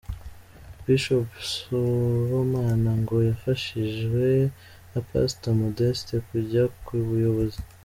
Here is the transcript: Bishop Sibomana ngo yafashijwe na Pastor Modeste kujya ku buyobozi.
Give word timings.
Bishop 0.83 1.29
Sibomana 1.49 2.91
ngo 3.01 3.15
yafashijwe 3.29 4.25
na 4.91 4.99
Pastor 5.09 5.53
Modeste 5.61 6.15
kujya 6.29 6.63
ku 6.85 6.93
buyobozi. 7.07 7.59